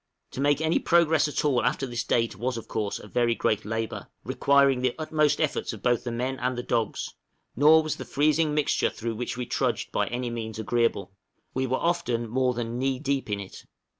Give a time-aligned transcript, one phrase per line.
[0.31, 3.65] To make any progress at all after this date was of course a very great
[3.65, 7.13] labor, requiring the utmost efforts of both the men and the dogs;
[7.55, 11.11] nor was the freezing mixture through which we trudged by any means agreeable;
[11.53, 13.67] we were often more than knee deep in it.